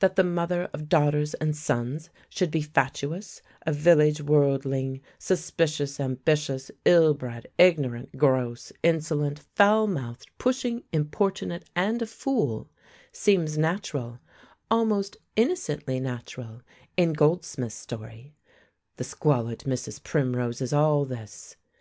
That 0.00 0.16
the 0.16 0.24
mother 0.24 0.68
of 0.72 0.88
daughters 0.88 1.34
and 1.34 1.56
sons 1.56 2.10
should 2.28 2.50
be 2.50 2.60
fatuous, 2.60 3.40
a 3.64 3.72
village 3.72 4.20
worldling, 4.20 5.00
suspicious, 5.16 6.00
ambitious, 6.00 6.72
ill 6.84 7.14
bred, 7.14 7.46
ignorant, 7.56 8.18
gross, 8.18 8.72
insolent, 8.82 9.38
foul 9.54 9.86
mouthed, 9.86 10.28
pushing, 10.38 10.82
importunate, 10.92 11.70
and 11.76 12.02
a 12.02 12.06
fool, 12.06 12.68
seems 13.12 13.56
natural, 13.56 14.18
almost 14.72 15.18
innocently 15.36 16.00
natural, 16.00 16.62
in 16.96 17.12
Goldsmith's 17.12 17.76
story; 17.76 18.34
the 18.96 19.04
squalid 19.04 19.60
Mrs. 19.60 20.02
Primrose 20.02 20.60
is 20.60 20.72
all 20.72 21.04
this. 21.04 21.54